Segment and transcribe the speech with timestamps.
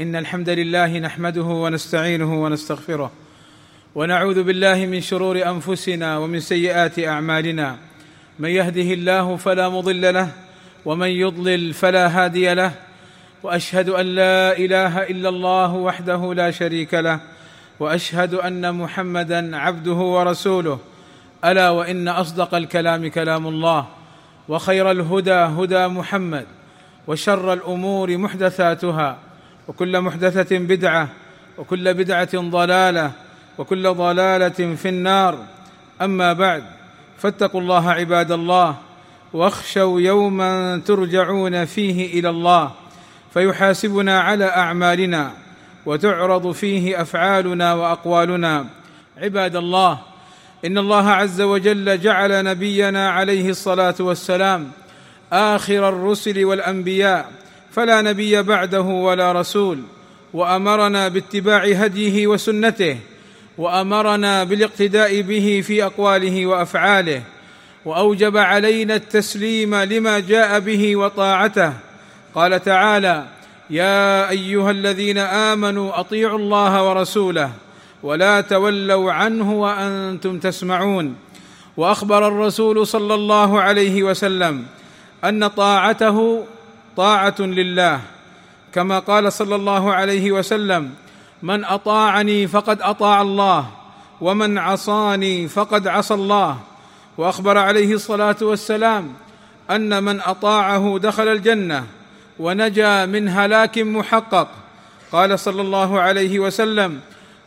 [0.00, 3.10] إن الحمد لله نحمده ونستعينه ونستغفره
[3.94, 7.76] ونعوذ بالله من شرور أنفسنا ومن سيئات أعمالنا.
[8.38, 10.28] من يهده الله فلا مضل له
[10.84, 12.72] ومن يضلل فلا هادي له
[13.42, 17.20] وأشهد أن لا إله إلا الله وحده لا شريك له
[17.80, 20.78] وأشهد أن محمدا عبده ورسوله.
[21.44, 23.86] ألا وإن أصدق الكلام كلام الله
[24.48, 26.46] وخير الهدى هدى محمد
[27.06, 29.25] وشر الأمور محدثاتها
[29.68, 31.08] وكل محدثة بدعة
[31.58, 33.12] وكل بدعة ضلالة
[33.58, 35.38] وكل ضلالة في النار.
[36.02, 36.64] أما بعد
[37.18, 38.76] فاتقوا الله عباد الله
[39.32, 42.70] واخشوا يوما ترجعون فيه إلى الله
[43.34, 45.30] فيحاسبنا على أعمالنا
[45.86, 48.66] وتعرض فيه أفعالنا وأقوالنا.
[49.18, 49.98] عباد الله
[50.64, 54.70] إن الله عز وجل جعل نبينا عليه الصلاة والسلام
[55.32, 57.30] آخر الرسل والأنبياء
[57.76, 59.78] فلا نبي بعده ولا رسول
[60.32, 62.96] وأمرنا باتباع هديه وسنته
[63.58, 67.22] وأمرنا بالاقتداء به في أقواله وأفعاله
[67.84, 71.72] وأوجب علينا التسليم لما جاء به وطاعته.
[72.34, 73.24] قال تعالى
[73.70, 77.50] يا أيها الذين آمنوا أطيعوا الله ورسوله
[78.02, 81.16] ولا تولوا عنه وأنتم تسمعون.
[81.76, 84.64] وأخبر الرسول صلى الله عليه وسلم
[85.24, 86.44] أن طاعته
[86.96, 88.00] طاعة لله.
[88.72, 90.90] كما قال صلى الله عليه وسلم
[91.42, 93.70] من أطاعني فقد أطاع الله
[94.20, 96.58] ومن عصاني فقد عصى الله.
[97.18, 99.12] وأخبر عليه الصلاة والسلام
[99.70, 101.86] أن من أطاعه دخل الجنة
[102.38, 104.48] ونجا من هلاك محقق.
[105.12, 107.00] قال صلى الله عليه وسلم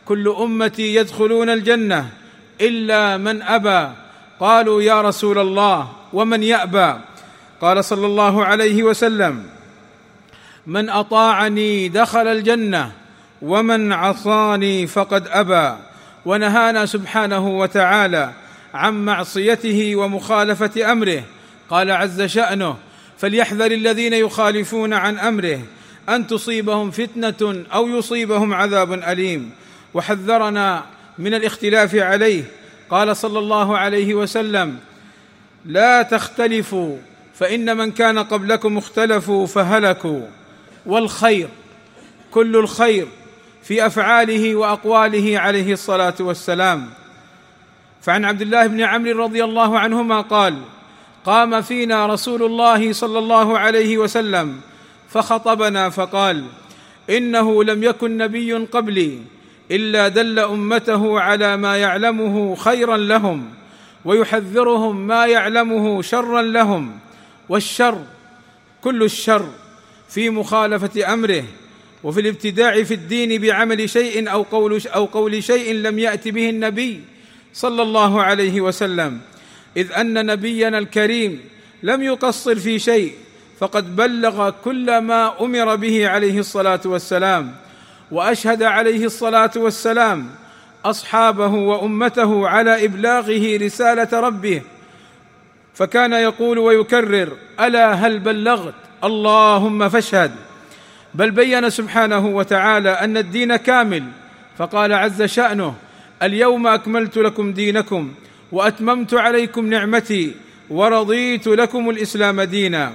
[0.04, 2.10] كل أمتي يدخلون الجنة
[2.60, 3.94] إلا من أبى.
[4.40, 6.94] قالوا يا رسول الله ومن يأبى؟
[7.60, 9.46] قال صلى الله عليه وسلم
[10.66, 12.92] من أطاعني دخل الجنة
[13.42, 15.76] ومن عصاني فقد أبى.
[16.24, 18.32] ونهانا سبحانه وتعالى
[18.74, 21.22] عن معصيته ومخالفة أمره.
[21.70, 22.76] قال عز شأنه
[23.18, 25.60] فليحذر الذين يخالفون عن أمره
[26.08, 29.50] أن تصيبهم فتنة أو يصيبهم عذاب أليم.
[29.94, 30.84] وحذرنا
[31.18, 32.44] من الاختلاف عليه.
[32.90, 34.78] قال صلى الله عليه وسلم
[35.64, 36.96] لا تختلفوا
[37.40, 40.20] فإن من كان قبلكم اختلفوا فهلكوا.
[40.86, 41.48] والخير
[42.30, 43.06] كل الخير
[43.62, 46.90] في أفعاله وأقواله عليه الصلاة والسلام.
[48.02, 50.54] فعن عبد الله بن عمرو رضي الله عنهما قال
[51.24, 54.60] قام فينا رسول الله صلى الله عليه وسلم
[55.08, 56.44] فخطبنا فقال
[57.10, 59.18] إنه لم يكن نبي قبلي
[59.70, 63.50] إلا دل أمته على ما يعلمه خيرا لهم
[64.04, 66.92] ويحذرهم ما يعلمه شرا لهم
[67.50, 67.98] والشر
[68.80, 69.48] كل الشر
[70.08, 71.44] في مخالفة أمره
[72.04, 77.00] وفي الابتداع في الدين بعمل شيء أو قول أو قول شيء لم يأت به النبي
[77.54, 79.20] صلى الله عليه وسلم.
[79.76, 81.40] إذ أن نبينا الكريم
[81.82, 83.12] لم يقصر في شيء
[83.58, 87.54] فقد بلغ كل ما أمر به عليه الصلاة والسلام
[88.10, 90.30] وأشهد عليه الصلاة والسلام
[90.84, 94.62] أصحابه وأمته على إبلاغه رسالة ربه.
[95.80, 98.74] فكان يقول ويكرر ألا هل بلغت؟
[99.04, 100.32] اللهم فاشهد.
[101.14, 104.04] بل بين سبحانه وتعالى أن الدين كامل
[104.58, 105.74] فقال عز شأنه
[106.22, 108.12] اليوم أكملت لكم دينكم
[108.52, 110.34] وأتممت عليكم نعمتي
[110.70, 112.92] ورضيت لكم الإسلام دينا.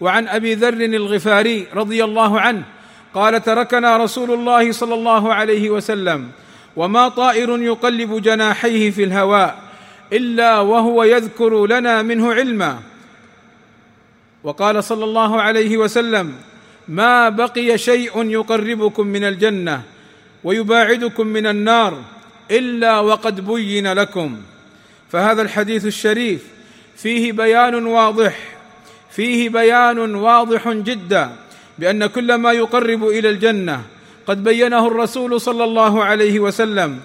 [0.00, 2.62] وعن أبي ذر الغفاري رضي الله عنه
[3.14, 6.28] قال تركنا رسول الله صلى الله عليه وسلم
[6.76, 9.63] وما طائر يقلب جناحيه في الهواء
[10.12, 12.78] إلا وهو يذكر لنا منه علما.
[14.44, 16.34] وقال صلى الله عليه وسلم
[16.88, 19.82] ما بقي شيء يقربكم من الجنة
[20.44, 22.02] ويباعدكم من النار
[22.50, 24.36] إلا وقد بين لكم.
[25.12, 26.44] فهذا الحديث الشريف
[26.96, 28.38] فيه بيان واضح
[29.10, 31.30] فيه بيان واضح جدا
[31.78, 33.82] بأن كل ما يقرب إلى الجنة
[34.26, 37.00] قد بينه الرسول صلى الله عليه وسلم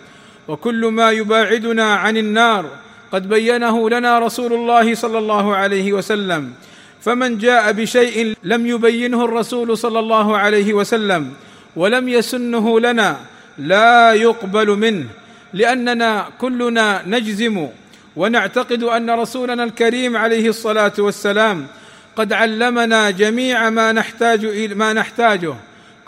[0.47, 2.65] وكل ما يباعدنا عن النار
[3.11, 6.53] قد بينه لنا رسول الله صلى الله عليه وسلم
[7.01, 11.33] فمن جاء بشيء لم يبينه الرسول صلى الله عليه وسلم
[11.75, 13.19] ولم يسنه لنا
[13.57, 15.05] لا يقبل منه
[15.53, 17.67] لأننا كلنا نجزم
[18.15, 21.67] ونعتقد أن رسولنا الكريم عليه الصلاة والسلام
[22.15, 25.53] قد علمنا جميع ما نحتاج ما نحتاجه.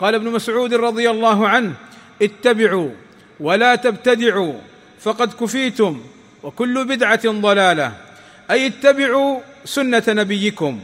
[0.00, 1.72] قال ابن مسعود رضي الله عنه
[2.22, 2.90] اتبعوا
[3.40, 4.54] ولا تبتدعوا
[5.00, 6.00] فقد كفيتم
[6.42, 7.92] وكل بدعة ضلالة.
[8.50, 10.80] أي اتبعوا سنة نبيكم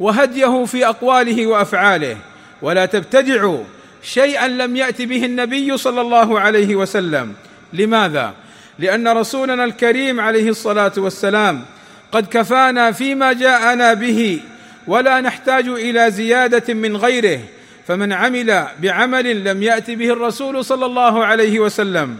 [0.00, 2.16] وهديه في أقواله وأفعاله
[2.62, 3.64] ولا تبتدعوا
[4.02, 7.34] شيئا لم يأت به النبي صلى الله عليه وسلم.
[7.72, 8.34] لماذا؟
[8.78, 11.64] لأن رسولنا الكريم عليه الصلاة والسلام
[12.12, 14.40] قد كفانا فيما جاءنا به
[14.86, 17.40] ولا نحتاج إلى زيادة من غيره
[17.86, 22.16] فمن عمل بعمل لم يأت به الرسول صلى الله عليه وسلم.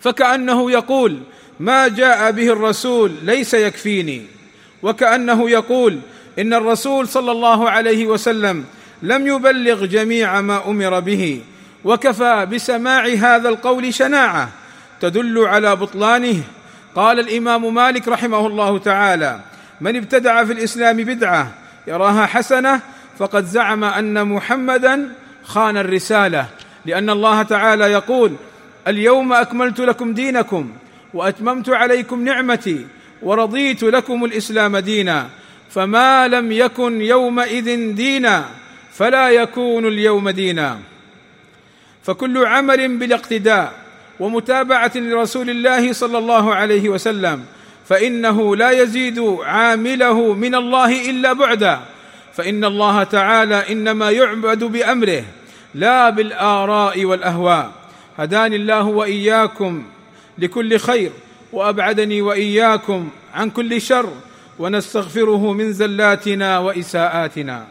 [0.00, 1.18] فكأنه يقول
[1.60, 4.22] ما جاء به الرسول ليس يكفيني.
[4.82, 5.98] وكأنه يقول
[6.38, 8.64] إن الرسول صلى الله عليه وسلم
[9.02, 11.40] لم يبلغ جميع ما أمر به
[11.84, 14.48] وكفى بسماع هذا القول شناعة
[15.00, 16.42] تدل على بطلانه.
[16.94, 19.40] قال الإمام مالك رحمه الله تعالى
[19.80, 21.50] من ابتدع في الإسلام بدعة
[21.86, 22.80] يراها حسنة
[23.18, 25.12] فقد زعم أن محمدا
[25.44, 26.46] خان الرسالة
[26.86, 28.32] لأن الله تعالى يقول
[28.88, 30.70] اليوم أكملت لكم دينكم
[31.14, 32.86] وأتممت عليكم نعمتي
[33.22, 35.28] ورضيت لكم الإسلام دينا
[35.70, 38.44] فما لم يكن يومئذ دينا
[38.92, 40.78] فلا يكون اليوم دينا.
[42.02, 43.72] فكل عمل بالاقتداء
[44.20, 47.44] ومتابعة لرسول الله صلى الله عليه وسلم
[47.88, 51.80] فإنه لا يزيد عامله من الله إلا بعدا.
[52.34, 55.24] فإن الله تعالى إنما يعبد بأمره
[55.74, 57.70] لا بالآراء والأهواء.
[58.18, 59.82] هداني الله وإياكم
[60.38, 61.12] لكل خير
[61.52, 64.12] وأبعدني وإياكم عن كل شر
[64.58, 67.68] ونستغفره من زلاتنا وإساءاتنا.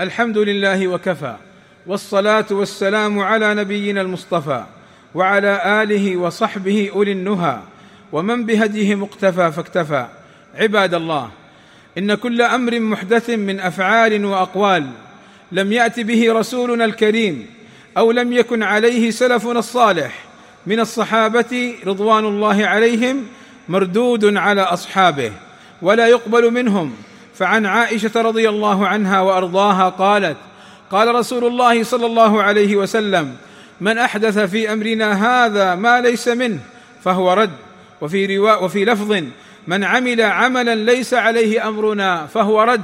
[0.00, 1.36] الحمد لله وكفى
[1.86, 4.64] والصلاة والسلام على نبينا المصطفى
[5.14, 7.62] وعلى آله وصحبه أولي النهى
[8.12, 10.06] ومن بهديه مقتفى فاكتفى.
[10.54, 11.30] عباد الله
[11.98, 14.90] إن كل أمر محدث من أفعال وأقوال
[15.52, 17.46] لم يأت به رسولنا الكريم
[17.96, 20.24] أو لم يكن عليه سلفنا الصالح
[20.66, 23.26] من الصحابة رضوان الله عليهم
[23.68, 25.32] مردود على أصحابه
[25.82, 26.94] ولا يقبل منهم.
[27.34, 30.36] فعن عائشة رضي الله عنها وأرضاها قالت
[30.90, 33.36] قال رسول الله صلى الله عليه وسلم
[33.80, 35.12] من أحدث في أمرنا
[35.46, 36.58] هذا ما ليس منه
[37.04, 37.52] فهو رد.
[38.00, 39.22] وفي رواء وفي لفظ
[39.66, 42.82] من عمل عملا ليس عليه أمرنا فهو رد.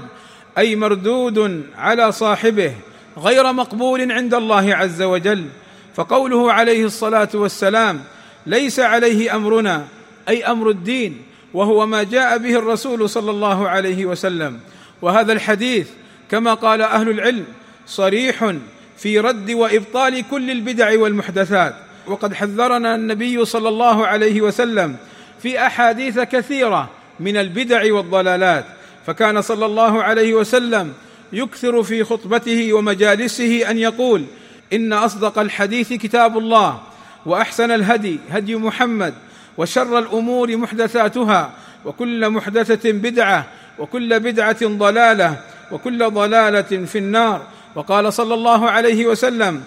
[0.58, 2.72] أي مردود على صاحبه
[3.18, 5.46] غير مقبول عند الله عز وجل.
[5.94, 8.00] فقوله عليه الصلاة والسلام
[8.46, 9.86] ليس عليه أمرنا
[10.28, 11.22] أي أمر الدين
[11.54, 14.60] وهو ما جاء به الرسول صلى الله عليه وسلم.
[15.02, 15.88] وهذا الحديث
[16.30, 17.44] كما قال أهل العلم
[17.86, 18.52] صريح
[18.98, 21.74] في رد وإبطال كل البدع والمحدثات.
[22.06, 24.96] وقد حذرنا النبي صلى الله عليه وسلم
[25.42, 28.64] في أحاديث كثيرة من البدع والضلالات.
[29.06, 30.92] فكان صلى الله عليه وسلم
[31.32, 34.24] يكثر في خطبته ومجالسه أن يقول
[34.72, 36.80] إن أصدق الحديث كتاب الله
[37.26, 39.14] وأحسن الهدي هدي محمد
[39.58, 41.50] وشر الأمور محدثاتها
[41.84, 43.46] وكل محدثة بدعة
[43.78, 45.36] وكل بدعة ضلالة
[45.72, 47.42] وكل ضلالة في النار.
[47.74, 49.62] وقال صلى الله عليه وسلم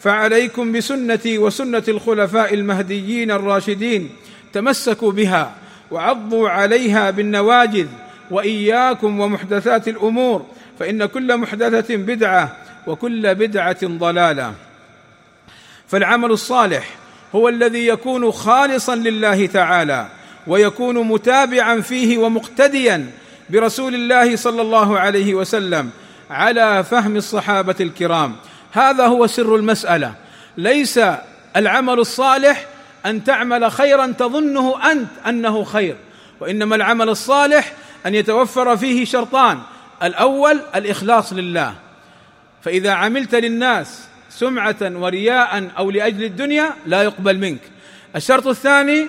[0.00, 4.10] فعليكم بسنتي وسنة الخلفاء المهديين الراشدين
[4.52, 5.54] تمسكوا بها
[5.90, 7.86] وعضوا عليها بالنواجذ
[8.30, 10.46] وإياكم ومحدثات الأمور
[10.78, 12.56] فإن كل محدثة بدعة
[12.86, 14.54] وكل بدعة ضلالة.
[15.88, 16.88] فالعمل الصالح
[17.34, 20.06] هو الذي يكون خالصا لله تعالى
[20.46, 23.10] ويكون متابعا فيه ومقتديا
[23.50, 25.90] برسول الله صلى الله عليه وسلم
[26.30, 28.36] على فهم الصحابة الكرام.
[28.72, 30.14] هذا هو سر المسألة.
[30.56, 31.00] ليس
[31.56, 32.66] العمل الصالح
[33.06, 35.96] أن تعمل خيرا تظنه أنت أنه خير
[36.40, 37.72] وإنما العمل الصالح
[38.06, 39.58] أن يتوفر فيه شرطان.
[40.02, 41.74] الأول الإخلاص لله.
[42.62, 47.60] فإذا عملت للناس سمعة ورياء أو لأجل الدنيا لا يقبل منك.
[48.16, 49.06] الشرط الثاني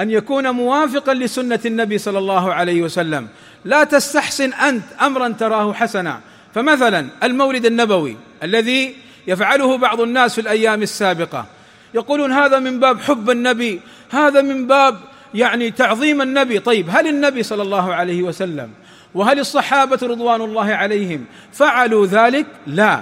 [0.00, 3.28] أن يكون موافقا لسنة النبي صلى الله عليه وسلم.
[3.64, 6.20] لا تستحسن أنت امرا تراه حسنا.
[6.54, 8.94] فمثلا المولد النبوي الذي
[9.26, 11.46] يفعله بعض الناس في الأيام السابقة.
[11.94, 15.00] يقولون هذا من باب حب النبي هذا من باب
[15.34, 16.58] يعني تعظيم النبي.
[16.58, 18.70] طيب هل النبي صلى الله عليه وسلم
[19.14, 23.00] وهل الصحابة رضوان الله عليهم فعلوا ذلك؟ لا.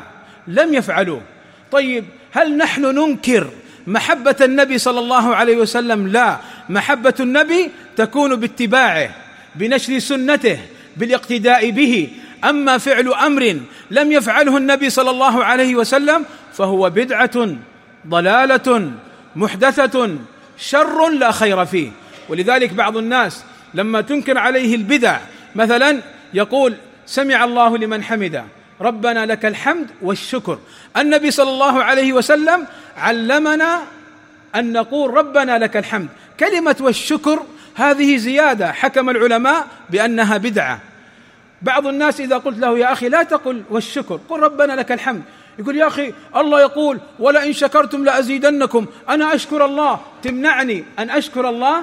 [0.48, 1.20] لم يفعلوا
[1.72, 3.50] طيب هل نحن ننكر
[3.86, 6.36] محبة النبي صلى الله عليه وسلم؟ لا.
[6.68, 9.10] محبة النبي تكون باتباعه
[9.54, 10.58] بنشر سنته
[10.96, 12.08] بالاقتداء به.
[12.44, 17.56] أما فعل أمر لم يفعله النبي صلى الله عليه وسلم فهو بدعة
[18.06, 18.90] ضلالة
[19.36, 20.16] محدثة
[20.58, 21.90] شر لا خير فيه.
[22.28, 25.18] ولذلك بعض الناس لما تنكر عليه البدع
[25.54, 26.00] مثلا
[26.34, 26.74] يقول
[27.06, 28.44] سمع الله لمن حمده
[28.80, 30.58] ربنا لك الحمد والشكر.
[30.96, 32.66] النبي صلى الله عليه وسلم
[32.96, 33.82] علمنا
[34.54, 36.08] أن نقول ربنا لك الحمد.
[36.40, 37.42] كلمة والشكر
[37.74, 40.80] هذه زيادة حكم العلماء بأنها بدعة.
[41.62, 45.22] بعض الناس إذا قلت له يا أخي لا تقل والشكر قل ربنا لك الحمد.
[45.58, 51.82] يقول يا أخي الله يقول ولئن شكرتم لأزيدنكم أنا أشكر الله تمنعني أن أشكر الله؟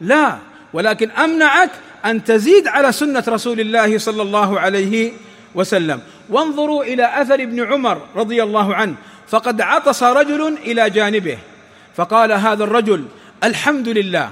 [0.00, 0.38] لا
[0.72, 1.70] ولكن أمنعك
[2.04, 5.12] أن تزيد على سنة رسول الله صلى الله عليه
[5.54, 6.00] وسلم.
[6.28, 8.94] وانظروا إلى أثر ابن عمر رضي الله عنه
[9.28, 11.38] فقد عطس رجل إلى جانبه
[11.96, 13.04] فقال هذا الرجل
[13.44, 14.30] الحمد لله.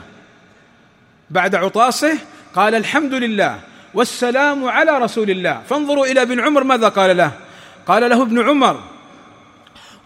[1.30, 2.18] بعد عطاسه
[2.54, 3.60] قال الحمد لله
[3.94, 5.62] والسلام على رسول الله.
[5.68, 7.32] فانظروا إلى ابن عمر ماذا قال له؟
[7.86, 8.80] قال له ابن عمر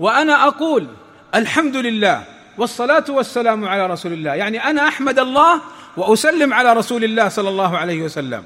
[0.00, 0.86] وأنا أقول
[1.34, 2.22] الحمد لله
[2.58, 4.34] والصلاة والسلام على رسول الله.
[4.34, 5.60] يعني أنا أحمد الله
[5.96, 8.44] وأسلم على رسول الله صلى الله عليه وسلم.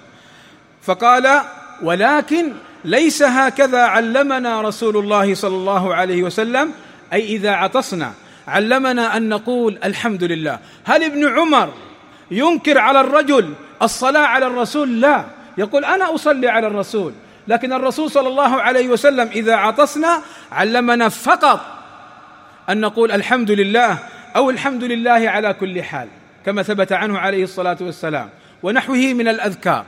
[0.82, 1.40] فقال
[1.82, 2.52] ولكن
[2.84, 6.72] ليس هكذا علمنا رسول الله صلى الله عليه وسلم.
[7.12, 8.12] أي إذا عطسنا
[8.48, 10.58] علمنا أن نقول الحمد لله.
[10.84, 11.72] هل ابن عمر
[12.30, 15.24] ينكر على الرجل الصلاة على الرسول؟ لا.
[15.58, 17.12] يقول أنا أصلي على الرسول.
[17.48, 20.22] لكن الرسول صلى الله عليه وسلم إذا عطسنا
[20.52, 21.60] علمنا فقط
[22.70, 23.98] أن نقول الحمد لله
[24.36, 26.08] أو الحمد لله على كل حال.
[26.46, 28.30] كما ثبت عنه عليه الصلاة والسلام.
[28.62, 29.84] ونحوه من الأذكار.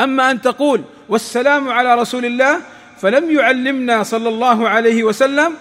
[0.00, 2.60] أما أن تقول والسلام على رسول الله
[3.00, 5.52] فلم يعلمنا صلى الله عليه وسلم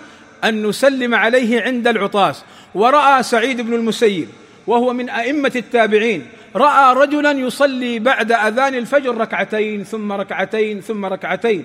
[0.44, 2.44] أن نسلم عليه عند العطاس.
[2.76, 4.28] ورأى سعيد بن المسيب
[4.68, 11.64] وهو من أئمة التابعين رأى رجلا يصلي بعد أذان الفجر ركعتين ثم ركعتين ثم ركعتين.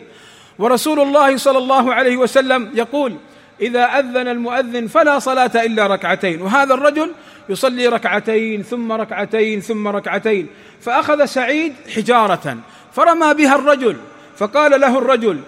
[0.58, 3.16] ورسول الله صلى الله عليه وسلم يقول
[3.60, 7.12] إذا أذن المؤذن فلا صلاة إلا ركعتين وهذا الرجل
[7.48, 10.46] يصلي ركعتين ثم ركعتين ثم ركعتين
[10.80, 12.56] فأخذ سعيد حجارة
[12.92, 13.96] فرمى بها الرجل
[14.36, 15.40] فقال له الرجل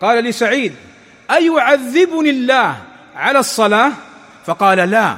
[0.00, 0.74] قال لسعيد
[1.30, 2.76] أيعذبني الله
[3.16, 3.92] على الصلاة؟
[4.46, 5.16] فقال لا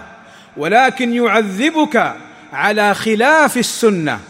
[0.56, 2.14] ولكن يعذبك
[2.52, 4.20] على خلاف السنة.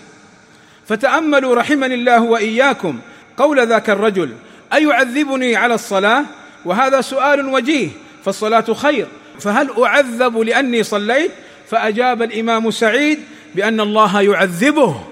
[0.89, 2.99] فتأملوا رحمني الله وإياكم
[3.37, 4.35] قول ذاك الرجل
[4.73, 6.25] أيعذبني على الصلاة؟
[6.65, 7.89] وهذا سؤال وجيه
[8.25, 9.07] فالصلاة خير.
[9.41, 11.31] فهل أعذب لأني صليت؟
[11.71, 13.19] فأجاب الإمام سعيد
[13.55, 15.05] بأن الله يعذبه.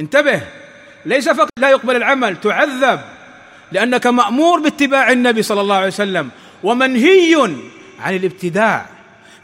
[0.00, 0.40] انتبه
[1.06, 3.00] ليس فقط لا يقبل العمل تعذب
[3.72, 6.30] لأنك مأمور باتباع النبي صلى الله عليه وسلم
[6.62, 7.34] ومنهي
[8.00, 8.86] عن الابتداع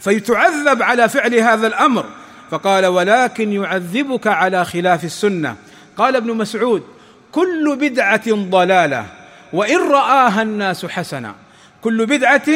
[0.00, 2.04] فيتعذب على فعل هذا الأمر.
[2.50, 5.56] فقال ولكن يعذبك على خلاف السنة
[5.96, 6.82] قال ابن مسعود
[7.32, 9.06] كل بدعة ضلالة
[9.52, 11.34] وإن رآها الناس حسنا.
[11.82, 12.48] كل بدعة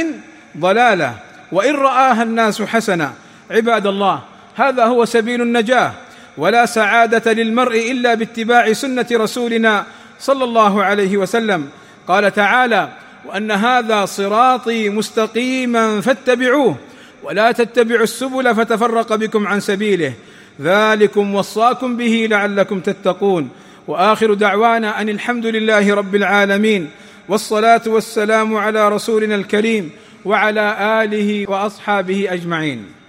[0.59, 1.15] ضلالة.
[1.53, 3.13] وإن رآها الناس حسنا.
[3.51, 4.21] عباد الله
[4.55, 5.93] هذا هو سبيل النجاة.
[6.39, 9.85] ولا سعادة للمرء إلا باتباع سنة رسولنا
[10.21, 11.69] صلى الله عليه وسلم.
[12.09, 12.89] قال تعالى
[13.27, 16.77] وأن هذا صراطي مستقيما فاتبعوه.
[17.23, 20.13] ولا تتبعوا السبل فتفرق بكم عن سبيله.
[20.61, 23.51] ذلكم وصاكم به لعلكم تتقون.
[23.89, 26.91] وآخر دعوانا أن الحمد لله رب العالمين
[27.29, 29.91] والصلاة والسلام على رسولنا الكريم
[30.25, 33.04] وعلى آله وأصحابه أجمعين.